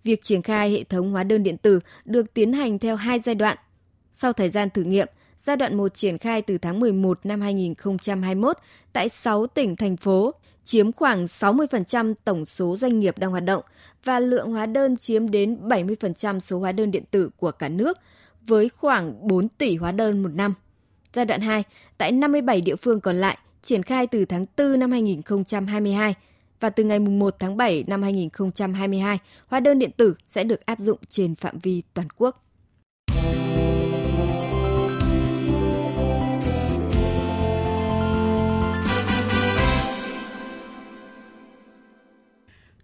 việc 0.03 0.23
triển 0.23 0.41
khai 0.41 0.71
hệ 0.71 0.83
thống 0.83 1.11
hóa 1.11 1.23
đơn 1.23 1.43
điện 1.43 1.57
tử 1.57 1.79
được 2.05 2.33
tiến 2.33 2.53
hành 2.53 2.79
theo 2.79 2.95
hai 2.95 3.19
giai 3.19 3.35
đoạn. 3.35 3.57
Sau 4.13 4.33
thời 4.33 4.49
gian 4.49 4.69
thử 4.69 4.83
nghiệm, 4.83 5.07
giai 5.43 5.57
đoạn 5.57 5.77
1 5.77 5.95
triển 5.95 6.17
khai 6.17 6.41
từ 6.41 6.57
tháng 6.57 6.79
11 6.79 7.19
năm 7.23 7.41
2021 7.41 8.57
tại 8.93 9.09
6 9.09 9.47
tỉnh, 9.47 9.75
thành 9.75 9.97
phố, 9.97 10.33
chiếm 10.63 10.91
khoảng 10.91 11.25
60% 11.25 12.13
tổng 12.25 12.45
số 12.45 12.77
doanh 12.77 12.99
nghiệp 12.99 13.17
đang 13.17 13.31
hoạt 13.31 13.43
động 13.43 13.63
và 14.03 14.19
lượng 14.19 14.51
hóa 14.51 14.65
đơn 14.65 14.97
chiếm 14.97 15.31
đến 15.31 15.57
70% 15.67 16.39
số 16.39 16.59
hóa 16.59 16.71
đơn 16.71 16.91
điện 16.91 17.03
tử 17.11 17.29
của 17.37 17.51
cả 17.51 17.69
nước, 17.69 17.97
với 18.47 18.69
khoảng 18.69 19.27
4 19.27 19.49
tỷ 19.49 19.75
hóa 19.75 19.91
đơn 19.91 20.23
một 20.23 20.29
năm. 20.33 20.53
Giai 21.13 21.25
đoạn 21.25 21.41
2, 21.41 21.63
tại 21.97 22.11
57 22.11 22.61
địa 22.61 22.75
phương 22.75 23.01
còn 23.01 23.15
lại, 23.15 23.37
triển 23.63 23.83
khai 23.83 24.07
từ 24.07 24.25
tháng 24.25 24.45
4 24.57 24.79
năm 24.79 24.91
2022 24.91 26.15
và 26.63 26.69
từ 26.69 26.83
ngày 26.83 26.99
1 26.99 27.35
tháng 27.39 27.57
7 27.57 27.83
năm 27.87 28.01
2022, 28.01 29.19
hóa 29.47 29.59
đơn 29.59 29.79
điện 29.79 29.91
tử 29.97 30.15
sẽ 30.27 30.43
được 30.43 30.65
áp 30.65 30.79
dụng 30.79 30.99
trên 31.09 31.35
phạm 31.35 31.59
vi 31.59 31.81
toàn 31.93 32.07
quốc. 32.17 32.43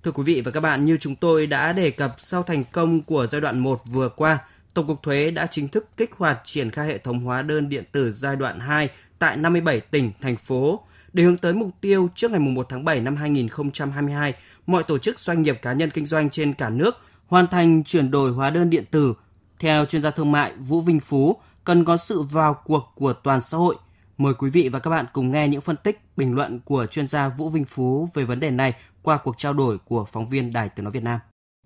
Thưa 0.03 0.11
quý 0.11 0.23
vị 0.23 0.41
và 0.45 0.51
các 0.51 0.59
bạn, 0.59 0.85
như 0.85 0.97
chúng 0.97 1.15
tôi 1.15 1.47
đã 1.47 1.73
đề 1.73 1.91
cập 1.91 2.11
sau 2.17 2.43
thành 2.43 2.63
công 2.71 3.01
của 3.01 3.27
giai 3.27 3.41
đoạn 3.41 3.59
1 3.59 3.81
vừa 3.85 4.09
qua, 4.09 4.39
Tổng 4.73 4.87
cục 4.87 5.03
Thuế 5.03 5.31
đã 5.31 5.47
chính 5.51 5.67
thức 5.67 5.87
kích 5.97 6.15
hoạt 6.15 6.39
triển 6.45 6.71
khai 6.71 6.87
hệ 6.87 6.97
thống 6.97 7.19
hóa 7.19 7.41
đơn 7.41 7.69
điện 7.69 7.83
tử 7.91 8.11
giai 8.11 8.35
đoạn 8.35 8.59
2 8.59 8.89
tại 9.19 9.37
57 9.37 9.79
tỉnh, 9.79 10.11
thành 10.21 10.37
phố. 10.37 10.83
Để 11.13 11.23
hướng 11.23 11.37
tới 11.37 11.53
mục 11.53 11.69
tiêu 11.81 12.09
trước 12.15 12.31
ngày 12.31 12.39
1 12.39 12.65
tháng 12.69 12.85
7 12.85 12.99
năm 12.99 13.15
2022, 13.15 14.33
mọi 14.67 14.83
tổ 14.83 14.97
chức 14.97 15.19
doanh 15.19 15.41
nghiệp 15.41 15.59
cá 15.61 15.73
nhân 15.73 15.89
kinh 15.89 16.05
doanh 16.05 16.29
trên 16.29 16.53
cả 16.53 16.69
nước 16.69 16.97
hoàn 17.27 17.47
thành 17.47 17.83
chuyển 17.83 18.11
đổi 18.11 18.31
hóa 18.31 18.49
đơn 18.49 18.69
điện 18.69 18.83
tử. 18.91 19.13
Theo 19.59 19.85
chuyên 19.85 20.01
gia 20.01 20.11
thương 20.11 20.31
mại 20.31 20.51
Vũ 20.57 20.81
Vinh 20.81 20.99
Phú, 20.99 21.35
cần 21.63 21.85
có 21.85 21.97
sự 21.97 22.21
vào 22.21 22.61
cuộc 22.65 22.91
của 22.95 23.13
toàn 23.13 23.41
xã 23.41 23.57
hội. 23.57 23.75
Mời 24.17 24.33
quý 24.33 24.49
vị 24.49 24.69
và 24.71 24.79
các 24.79 24.89
bạn 24.89 25.05
cùng 25.13 25.31
nghe 25.31 25.47
những 25.47 25.61
phân 25.61 25.75
tích, 25.83 25.99
bình 26.17 26.35
luận 26.35 26.59
của 26.65 26.85
chuyên 26.85 27.07
gia 27.07 27.29
Vũ 27.29 27.49
Vinh 27.49 27.65
Phú 27.65 28.07
về 28.13 28.23
vấn 28.23 28.39
đề 28.39 28.51
này 28.51 28.73
qua 29.01 29.17
cuộc 29.17 29.37
trao 29.37 29.53
đổi 29.53 29.77
của 29.77 30.05
phóng 30.05 30.27
viên 30.27 30.53
Đài 30.53 30.69
Tiếng 30.69 30.83
Nói 30.83 30.91
Việt 30.91 31.03
Nam. 31.03 31.19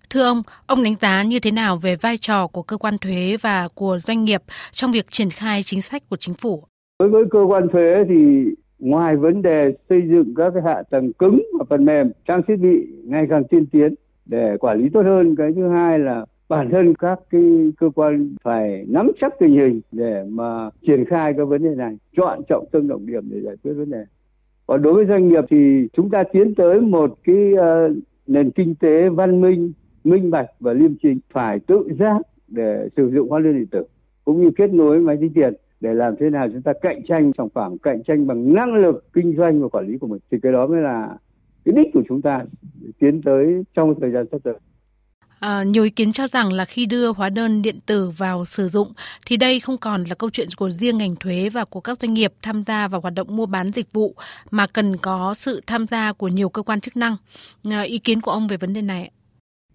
Thưa 0.10 0.24
ông, 0.24 0.44
ông 0.68 0.84
đánh 0.84 0.96
giá 1.02 1.24
như 1.24 1.40
thế 1.40 1.52
nào 1.52 1.78
về 1.78 1.96
vai 1.96 2.18
trò 2.18 2.48
của 2.48 2.64
cơ 2.64 2.78
quan 2.78 2.98
thuế 2.98 3.38
và 3.42 3.68
của 3.76 4.00
doanh 4.06 4.26
nghiệp 4.26 4.44
trong 4.72 4.92
việc 4.92 5.12
triển 5.12 5.30
khai 5.30 5.64
chính 5.64 5.82
sách 5.82 6.04
của 6.10 6.18
chính 6.18 6.36
phủ? 6.36 6.64
Đối 7.00 7.10
với 7.10 7.24
cơ 7.32 7.40
quan 7.48 7.68
thuế 7.72 7.96
thì 8.10 8.16
ngoài 8.84 9.16
vấn 9.16 9.42
đề 9.42 9.74
xây 9.90 10.02
dựng 10.10 10.34
các 10.36 10.52
cái 10.54 10.64
hạ 10.64 10.84
tầng 10.90 11.14
cứng 11.14 11.44
và 11.60 11.66
phần 11.70 11.86
mềm, 11.86 12.12
trang 12.28 12.42
thiết 12.48 12.56
bị 12.56 12.88
ngày 13.04 13.28
càng 13.30 13.44
tiên 13.44 13.66
tiến 13.66 13.94
để 14.26 14.58
quản 14.58 14.80
lý 14.80 14.90
tốt 14.90 15.02
hơn, 15.02 15.36
cái 15.36 15.52
thứ 15.56 15.68
hai 15.68 16.00
là 16.00 16.26
bản 16.50 16.70
thân 16.70 16.94
các 16.96 17.20
cái 17.30 17.72
cơ 17.80 17.90
quan 17.96 18.36
phải 18.44 18.86
nắm 18.88 19.12
chắc 19.22 19.40
tình 19.40 19.54
hình 19.54 19.80
để 19.92 20.26
mà 20.30 20.70
triển 20.88 21.06
khai 21.06 21.34
các 21.38 21.46
vấn 21.46 21.64
đề 21.64 21.76
này, 21.76 21.98
chọn 22.18 22.42
trọng 22.50 22.66
tâm 22.72 22.88
trọng 22.88 23.06
điểm 23.06 23.30
để 23.32 23.42
giải 23.42 23.56
quyết 23.64 23.74
vấn 23.74 23.92
đề. 23.92 24.06
Còn 24.68 24.82
đối 24.82 24.94
với 24.94 25.06
doanh 25.06 25.30
nghiệp 25.30 25.44
thì 25.50 25.88
chúng 25.94 26.10
ta 26.10 26.24
tiến 26.24 26.56
tới 26.56 26.82
một 26.82 27.18
cái 27.24 27.54
uh, 27.54 27.98
nền 28.28 28.52
kinh 28.52 28.76
tế 28.76 29.10
văn 29.10 29.42
minh 29.42 29.74
minh 30.04 30.32
bạch 30.32 30.50
và 30.60 30.74
liêm 30.74 30.92
chính 31.04 31.20
phải 31.32 31.60
tự 31.60 31.90
giác 32.00 32.22
để 32.48 32.90
sử 32.98 33.12
dụng 33.14 33.30
hóa 33.30 33.40
đơn 33.40 33.58
điện 33.58 33.68
tử 33.68 33.84
cũng 34.26 34.42
như 34.42 34.52
kết 34.58 34.74
nối 34.74 35.00
máy 35.00 35.18
tính 35.22 35.34
tiền 35.34 35.54
để 35.84 35.94
làm 35.94 36.16
thế 36.20 36.30
nào 36.30 36.48
chúng 36.52 36.62
ta 36.62 36.74
cạnh 36.82 37.02
tranh 37.08 37.32
sản 37.38 37.48
phẩm 37.56 37.78
cạnh 37.78 38.04
tranh 38.08 38.28
bằng 38.28 38.54
năng 38.54 38.74
lực 38.74 39.14
kinh 39.14 39.36
doanh 39.38 39.62
và 39.62 39.68
quản 39.68 39.88
lý 39.88 39.98
của 39.98 40.08
mình 40.08 40.20
thì 40.32 40.38
cái 40.44 40.52
đó 40.52 40.68
mới 40.68 40.82
là 40.82 41.18
cái 41.66 41.74
đích 41.78 41.94
của 41.94 42.04
chúng 42.10 42.22
ta 42.22 42.46
tiến 43.00 43.22
tới 43.22 43.64
trong 43.76 44.00
thời 44.02 44.12
gian 44.12 44.26
sắp 44.32 44.38
tới 44.44 44.54
À, 45.40 45.64
nhiều 45.64 45.84
ý 45.84 45.90
kiến 45.90 46.12
cho 46.12 46.28
rằng 46.28 46.54
là 46.54 46.66
khi 46.66 46.86
đưa 46.86 47.12
hóa 47.12 47.30
đơn 47.30 47.62
điện 47.62 47.80
tử 47.86 48.12
vào 48.18 48.46
sử 48.46 48.68
dụng 48.68 48.88
thì 49.26 49.38
đây 49.38 49.60
không 49.60 49.78
còn 49.78 50.04
là 50.04 50.16
câu 50.16 50.30
chuyện 50.30 50.48
của 50.58 50.70
riêng 50.70 50.98
ngành 50.98 51.16
thuế 51.20 51.50
và 51.50 51.66
của 51.66 51.80
các 51.80 52.00
doanh 52.02 52.14
nghiệp 52.14 52.34
tham 52.42 52.64
gia 52.64 52.88
vào 52.88 53.02
hoạt 53.02 53.14
động 53.14 53.36
mua 53.36 53.46
bán 53.46 53.72
dịch 53.72 53.94
vụ 53.94 54.16
mà 54.52 54.66
cần 54.74 54.96
có 54.98 55.34
sự 55.34 55.62
tham 55.68 55.88
gia 55.88 56.14
của 56.14 56.28
nhiều 56.28 56.50
cơ 56.50 56.62
quan 56.62 56.80
chức 56.80 56.98
năng. 56.98 57.16
À, 57.72 57.82
ý 57.82 58.00
kiến 58.00 58.22
của 58.22 58.32
ông 58.32 58.48
về 58.48 58.58
vấn 58.58 58.74
đề 58.74 58.82
này? 58.82 59.12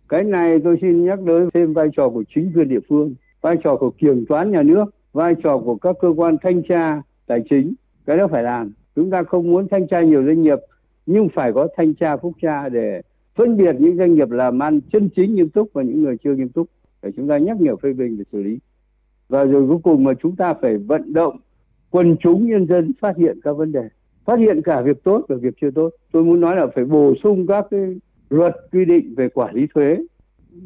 Cái 0.09 0.25
này 0.25 0.59
tôi 0.65 0.79
xin 0.81 1.05
nhắc 1.05 1.21
đến 1.21 1.49
thêm 1.55 1.73
vai 1.73 1.89
trò 1.97 2.09
của 2.09 2.25
chính 2.35 2.53
quyền 2.55 2.69
địa 2.69 2.81
phương, 2.89 3.15
vai 3.41 3.57
trò 3.65 3.77
của 3.77 3.91
kiểm 3.91 4.25
toán 4.29 4.51
nhà 4.51 4.63
nước, 4.63 4.85
vai 5.13 5.35
trò 5.43 5.59
của 5.59 5.77
các 5.77 5.97
cơ 6.01 6.13
quan 6.17 6.37
thanh 6.43 6.63
tra 6.63 7.03
tài 7.27 7.41
chính. 7.51 7.75
Cái 8.07 8.17
đó 8.17 8.27
phải 8.27 8.43
làm. 8.43 8.73
Chúng 8.97 9.11
ta 9.11 9.23
không 9.23 9.51
muốn 9.51 9.69
thanh 9.69 9.87
tra 9.89 10.01
nhiều 10.01 10.25
doanh 10.27 10.43
nghiệp, 10.43 10.59
nhưng 11.07 11.29
phải 11.29 11.53
có 11.53 11.69
thanh 11.77 11.95
tra 11.95 12.17
phúc 12.17 12.33
tra 12.43 12.69
để 12.69 13.01
phân 13.35 13.57
biệt 13.57 13.77
những 13.79 13.97
doanh 13.97 14.15
nghiệp 14.15 14.31
làm 14.31 14.63
ăn 14.63 14.81
chân 14.93 15.09
chính 15.17 15.35
nghiêm 15.35 15.49
túc 15.49 15.71
và 15.73 15.83
những 15.83 16.03
người 16.03 16.17
chưa 16.25 16.35
nghiêm 16.35 16.49
túc 16.49 16.67
để 17.03 17.11
chúng 17.17 17.29
ta 17.29 17.39
nhắc 17.39 17.61
nhở 17.61 17.77
phê 17.77 17.93
bình 17.93 18.19
để 18.19 18.25
xử 18.33 18.43
lý 18.43 18.59
và 19.29 19.45
rồi 19.45 19.69
cuối 19.69 19.79
cùng 19.83 20.05
mà 20.05 20.13
chúng 20.23 20.37
ta 20.37 20.55
phải 20.55 20.77
vận 20.77 21.13
động 21.13 21.37
quần 21.91 22.17
chúng 22.21 22.47
nhân 22.47 22.67
dân 22.67 22.93
phát 23.01 23.17
hiện 23.17 23.39
các 23.43 23.53
vấn 23.53 23.73
đề, 23.73 23.89
phát 24.25 24.39
hiện 24.39 24.63
cả 24.63 24.81
việc 24.81 25.05
tốt 25.05 25.25
và 25.29 25.37
việc 25.37 25.55
chưa 25.61 25.71
tốt 25.71 25.91
tôi 26.13 26.25
muốn 26.25 26.41
nói 26.41 26.57
là 26.57 26.67
phải 26.75 26.85
bổ 26.85 27.15
sung 27.23 27.47
các 27.47 27.67
cái 27.71 27.97
luật 28.31 28.57
quy 28.73 28.85
định 28.85 29.15
về 29.17 29.29
quản 29.29 29.55
lý 29.55 29.67
thuế, 29.75 29.97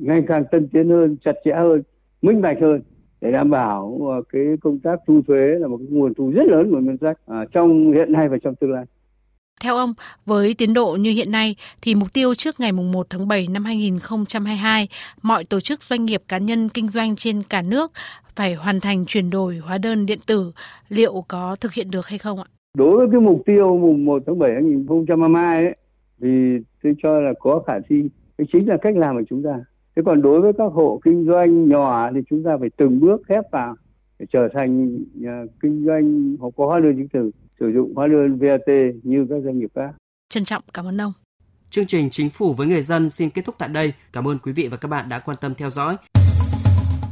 ngày 0.00 0.24
càng 0.26 0.44
tân 0.50 0.68
tiến 0.68 0.90
hơn, 0.90 1.16
chặt 1.24 1.34
chẽ 1.44 1.52
hơn, 1.52 1.82
minh 2.22 2.40
bạch 2.40 2.60
hơn 2.60 2.80
để 3.22 3.32
đảm 3.32 3.50
bảo 3.50 4.00
cái 4.32 4.42
công 4.60 4.78
tác 4.78 5.00
thu 5.06 5.20
thuế 5.26 5.46
là 5.58 5.68
một 5.68 5.76
cái 5.76 5.86
nguồn 5.90 6.14
thu 6.14 6.30
rất 6.30 6.46
lớn 6.46 6.70
của 6.70 6.80
ngân 6.80 6.96
sách 7.00 7.18
à, 7.26 7.44
trong 7.52 7.92
hiện 7.92 8.12
nay 8.12 8.28
và 8.28 8.36
trong 8.42 8.54
tương 8.54 8.72
lai 8.72 8.84
theo 9.62 9.76
ông, 9.76 9.94
với 10.26 10.54
tiến 10.58 10.74
độ 10.74 10.96
như 11.00 11.10
hiện 11.10 11.32
nay 11.32 11.56
thì 11.82 11.94
mục 11.94 12.12
tiêu 12.12 12.34
trước 12.34 12.60
ngày 12.60 12.72
1 12.72 13.06
tháng 13.10 13.28
7 13.28 13.46
năm 13.50 13.64
2022, 13.64 14.88
mọi 15.22 15.44
tổ 15.50 15.60
chức 15.60 15.82
doanh 15.82 16.04
nghiệp 16.04 16.22
cá 16.28 16.38
nhân 16.38 16.68
kinh 16.68 16.88
doanh 16.88 17.16
trên 17.16 17.42
cả 17.42 17.62
nước 17.62 17.92
phải 18.36 18.54
hoàn 18.54 18.80
thành 18.80 19.04
chuyển 19.06 19.30
đổi 19.30 19.56
hóa 19.56 19.78
đơn 19.78 20.06
điện 20.06 20.18
tử, 20.26 20.52
liệu 20.88 21.24
có 21.28 21.56
thực 21.60 21.72
hiện 21.72 21.90
được 21.90 22.06
hay 22.06 22.18
không 22.18 22.38
ạ? 22.38 22.44
Đối 22.78 22.96
với 22.96 23.06
cái 23.12 23.20
mục 23.20 23.42
tiêu 23.46 23.78
mùng 23.78 24.04
1 24.04 24.22
tháng 24.26 24.38
7 24.38 24.50
năm 24.50 24.62
2022 24.62 25.64
ấy, 25.64 25.76
thì 26.20 26.28
tôi 26.82 26.94
cho 27.02 27.20
là 27.20 27.32
có 27.40 27.62
khả 27.66 27.74
thi. 27.88 28.02
Cái 28.38 28.46
chính 28.52 28.68
là 28.68 28.76
cách 28.82 28.96
làm 28.96 29.16
của 29.16 29.24
chúng 29.30 29.42
ta. 29.42 29.60
Thế 29.96 30.02
còn 30.06 30.22
đối 30.22 30.40
với 30.40 30.52
các 30.58 30.72
hộ 30.72 31.00
kinh 31.04 31.26
doanh 31.26 31.68
nhỏ 31.68 32.10
thì 32.14 32.20
chúng 32.30 32.44
ta 32.44 32.50
phải 32.60 32.70
từng 32.76 33.00
bước 33.00 33.22
khép 33.28 33.44
vào 33.52 33.76
để 34.18 34.26
trở 34.32 34.48
thành 34.54 34.98
nhà 35.14 35.44
kinh 35.62 35.84
doanh 35.86 36.36
hoặc 36.40 36.50
có 36.56 36.66
hóa 36.66 36.80
đơn 36.80 36.96
chứng 36.96 37.08
từ 37.12 37.30
sử 37.60 37.72
dụng 37.74 37.94
hóa 37.94 38.06
đơn 38.06 38.38
VAT 38.38 38.68
như 39.02 39.26
các 39.30 39.36
doanh 39.44 39.58
nghiệp 39.58 39.70
khác. 39.74 39.90
Trân 40.28 40.44
trọng 40.44 40.62
cảm 40.74 40.86
ơn 40.86 41.00
ông. 41.00 41.12
Chương 41.70 41.86
trình 41.86 42.10
Chính 42.10 42.30
phủ 42.30 42.52
với 42.52 42.66
người 42.66 42.82
dân 42.82 43.10
xin 43.10 43.30
kết 43.30 43.42
thúc 43.44 43.54
tại 43.58 43.68
đây. 43.68 43.92
Cảm 44.12 44.28
ơn 44.28 44.38
quý 44.38 44.52
vị 44.52 44.68
và 44.70 44.76
các 44.76 44.88
bạn 44.88 45.08
đã 45.08 45.18
quan 45.18 45.36
tâm 45.40 45.54
theo 45.54 45.70
dõi. 45.70 45.96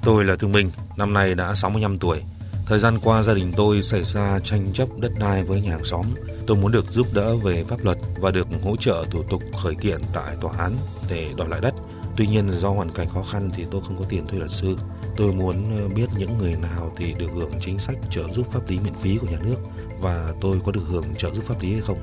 Tôi 0.05 0.25
là 0.25 0.37
Thương 0.37 0.53
Minh, 0.53 0.67
năm 0.99 1.13
nay 1.15 1.35
đã 1.35 1.55
65 1.55 1.99
tuổi. 1.99 2.23
Thời 2.67 2.79
gian 2.79 2.95
qua 3.05 3.23
gia 3.23 3.35
đình 3.35 3.53
tôi 3.57 3.83
xảy 3.83 4.05
ra 4.05 4.41
tranh 4.45 4.67
chấp 4.73 4.89
đất 5.01 5.13
đai 5.21 5.45
với 5.45 5.61
nhà 5.61 5.71
hàng 5.71 5.85
xóm. 5.85 6.07
Tôi 6.47 6.57
muốn 6.57 6.73
được 6.73 6.85
giúp 6.91 7.07
đỡ 7.15 7.37
về 7.37 7.65
pháp 7.69 7.77
luật 7.85 7.99
và 8.21 8.31
được 8.31 8.47
hỗ 8.63 8.77
trợ 8.77 9.05
thủ 9.11 9.23
tục 9.31 9.43
khởi 9.63 9.75
kiện 9.75 10.01
tại 10.15 10.37
tòa 10.41 10.53
án 10.59 10.73
để 11.11 11.27
đòi 11.37 11.49
lại 11.49 11.61
đất. 11.61 11.75
Tuy 12.21 12.27
nhiên 12.27 12.51
do 12.59 12.69
hoàn 12.71 12.91
cảnh 12.91 13.09
khó 13.15 13.23
khăn 13.23 13.51
thì 13.57 13.67
tôi 13.71 13.83
không 13.87 13.99
có 13.99 14.05
tiền 14.09 14.27
thuê 14.27 14.39
luật 14.39 14.51
sư. 14.51 14.77
Tôi 15.17 15.33
muốn 15.33 15.79
ờ, 15.79 15.89
biết 15.89 16.07
những 16.19 16.39
người 16.39 16.55
nào 16.55 16.93
thì 16.97 17.15
được 17.19 17.31
hưởng 17.35 17.53
chính 17.61 17.79
sách 17.79 17.97
trợ 18.11 18.23
giúp 18.33 18.47
pháp 18.53 18.61
lý 18.69 18.79
miễn 18.81 18.95
phí 18.95 19.19
của 19.19 19.27
nhà 19.27 19.39
nước 19.45 19.57
và 20.01 20.33
tôi 20.41 20.61
có 20.65 20.73
được 20.73 20.83
hưởng 20.89 21.05
trợ 21.19 21.31
giúp 21.31 21.45
pháp 21.45 21.55
lý 21.61 21.73
hay 21.73 21.81
không? 21.81 21.99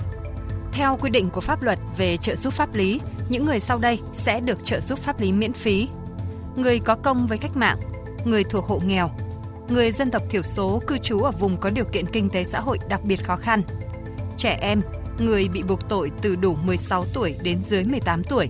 Theo 0.72 0.98
quy 1.02 1.10
định 1.10 1.30
của 1.30 1.42
pháp 1.42 1.64
luật 1.64 1.80
về 1.98 2.18
trợ 2.18 2.36
giúp 2.36 2.54
pháp 2.54 2.76
lý, 2.76 3.02
những 3.30 3.46
người 3.46 3.60
sau 3.60 3.78
đây 3.78 4.00
sẽ 4.14 4.40
được 4.40 4.66
trợ 4.66 4.80
giúp 4.80 5.00
pháp 5.00 5.20
lý 5.20 5.32
miễn 5.32 5.54
phí. 5.54 5.88
Người 6.56 6.80
có 6.80 6.96
công 6.96 7.28
với 7.28 7.38
cách 7.38 7.58
mạng, 7.58 7.80
người 8.26 8.44
thuộc 8.44 8.66
hộ 8.66 8.82
nghèo, 8.86 9.12
người 9.70 9.92
dân 9.92 10.12
tộc 10.12 10.24
thiểu 10.30 10.44
số 10.44 10.82
cư 10.88 10.98
trú 10.98 11.22
ở 11.22 11.32
vùng 11.32 11.58
có 11.58 11.70
điều 11.70 11.86
kiện 11.86 12.06
kinh 12.14 12.30
tế 12.30 12.44
xã 12.44 12.60
hội 12.60 12.78
đặc 12.90 13.02
biệt 13.04 13.24
khó 13.24 13.36
khăn, 13.36 13.62
trẻ 14.38 14.58
em, 14.62 14.82
người 15.20 15.48
bị 15.48 15.64
buộc 15.64 15.90
tội 15.90 16.12
từ 16.22 16.36
đủ 16.36 16.56
16 16.56 17.06
tuổi 17.14 17.36
đến 17.44 17.64
dưới 17.64 17.84
18 17.84 18.24
tuổi, 18.24 18.50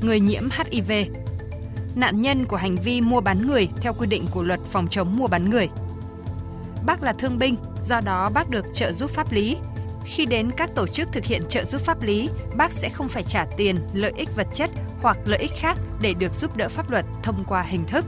người 0.00 0.20
nhiễm 0.20 0.48
HIV, 0.50 0.92
nạn 1.94 2.22
nhân 2.22 2.46
của 2.46 2.56
hành 2.56 2.76
vi 2.76 3.00
mua 3.00 3.20
bán 3.20 3.46
người 3.46 3.68
theo 3.80 3.92
quy 3.92 4.06
định 4.06 4.24
của 4.30 4.42
luật 4.42 4.60
phòng 4.72 4.88
chống 4.90 5.16
mua 5.16 5.26
bán 5.26 5.50
người. 5.50 5.68
Bác 6.86 7.02
là 7.02 7.12
thương 7.12 7.38
binh, 7.38 7.56
do 7.82 8.00
đó 8.00 8.30
bác 8.34 8.50
được 8.50 8.66
trợ 8.74 8.92
giúp 8.92 9.10
pháp 9.10 9.32
lý. 9.32 9.56
Khi 10.04 10.26
đến 10.26 10.50
các 10.56 10.70
tổ 10.74 10.86
chức 10.86 11.08
thực 11.12 11.24
hiện 11.24 11.42
trợ 11.48 11.64
giúp 11.64 11.80
pháp 11.80 12.02
lý, 12.02 12.28
bác 12.56 12.72
sẽ 12.72 12.88
không 12.88 13.08
phải 13.08 13.22
trả 13.22 13.46
tiền, 13.56 13.76
lợi 13.92 14.12
ích 14.16 14.36
vật 14.36 14.46
chất 14.52 14.70
hoặc 15.02 15.18
lợi 15.24 15.38
ích 15.38 15.52
khác 15.56 15.78
để 16.00 16.14
được 16.14 16.34
giúp 16.34 16.56
đỡ 16.56 16.68
pháp 16.68 16.90
luật 16.90 17.04
thông 17.22 17.44
qua 17.44 17.62
hình 17.62 17.84
thức 17.86 18.04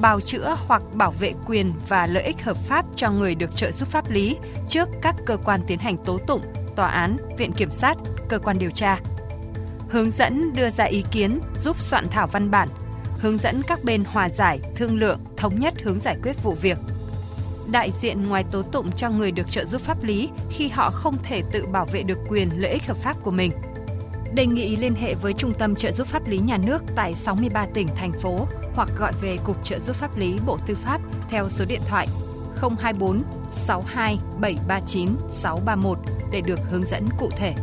bào 0.00 0.20
chữa 0.20 0.56
hoặc 0.66 0.82
bảo 0.94 1.10
vệ 1.10 1.32
quyền 1.46 1.72
và 1.88 2.06
lợi 2.06 2.22
ích 2.22 2.42
hợp 2.42 2.56
pháp 2.56 2.86
cho 2.96 3.10
người 3.10 3.34
được 3.34 3.56
trợ 3.56 3.72
giúp 3.72 3.88
pháp 3.88 4.10
lý 4.10 4.36
trước 4.68 4.88
các 5.02 5.14
cơ 5.26 5.36
quan 5.36 5.60
tiến 5.66 5.78
hành 5.78 5.96
tố 6.04 6.18
tụng, 6.26 6.42
tòa 6.76 6.88
án, 6.88 7.16
viện 7.38 7.52
kiểm 7.52 7.70
sát, 7.70 7.96
cơ 8.28 8.38
quan 8.38 8.58
điều 8.58 8.70
tra. 8.70 9.00
Hướng 9.90 10.10
dẫn 10.10 10.52
đưa 10.52 10.70
ra 10.70 10.84
ý 10.84 11.04
kiến, 11.10 11.40
giúp 11.58 11.78
soạn 11.78 12.04
thảo 12.10 12.26
văn 12.26 12.50
bản, 12.50 12.68
hướng 13.18 13.38
dẫn 13.38 13.62
các 13.66 13.84
bên 13.84 14.04
hòa 14.04 14.28
giải, 14.28 14.60
thương 14.76 14.98
lượng, 14.98 15.20
thống 15.36 15.60
nhất 15.60 15.74
hướng 15.82 16.00
giải 16.00 16.16
quyết 16.22 16.42
vụ 16.42 16.52
việc. 16.52 16.78
Đại 17.70 17.90
diện 18.00 18.28
ngoài 18.28 18.44
tố 18.50 18.62
tụng 18.62 18.92
cho 18.92 19.10
người 19.10 19.32
được 19.32 19.50
trợ 19.50 19.64
giúp 19.64 19.80
pháp 19.80 20.02
lý 20.02 20.28
khi 20.50 20.68
họ 20.68 20.90
không 20.90 21.16
thể 21.22 21.42
tự 21.52 21.66
bảo 21.66 21.86
vệ 21.92 22.02
được 22.02 22.18
quyền 22.28 22.48
lợi 22.62 22.72
ích 22.72 22.86
hợp 22.86 22.96
pháp 22.96 23.16
của 23.22 23.30
mình. 23.30 23.52
Đề 24.34 24.46
nghị 24.46 24.76
liên 24.76 24.94
hệ 24.94 25.14
với 25.14 25.32
Trung 25.32 25.52
tâm 25.58 25.74
trợ 25.74 25.92
giúp 25.92 26.06
pháp 26.06 26.28
lý 26.28 26.38
nhà 26.38 26.58
nước 26.66 26.82
tại 26.96 27.14
63 27.14 27.66
tỉnh, 27.74 27.88
thành 27.96 28.12
phố 28.12 28.46
hoặc 28.74 28.88
gọi 28.98 29.12
về 29.22 29.36
Cục 29.44 29.64
trợ 29.64 29.78
giúp 29.78 29.96
pháp 29.96 30.18
lý 30.18 30.38
Bộ 30.46 30.58
Tư 30.66 30.76
pháp 30.84 31.00
theo 31.30 31.48
số 31.48 31.64
điện 31.64 31.80
thoại 31.88 32.08
024 32.60 33.22
62 33.52 34.18
739 34.40 35.08
631 35.30 35.98
để 36.32 36.40
được 36.40 36.58
hướng 36.70 36.86
dẫn 36.86 37.08
cụ 37.18 37.30
thể. 37.36 37.54